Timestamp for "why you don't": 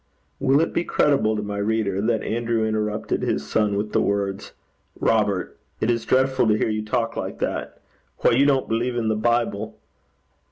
8.21-8.67